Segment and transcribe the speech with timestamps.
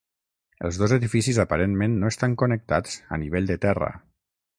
[0.69, 3.91] Els dos edificis aparentment no estan connectats a nivell de terra.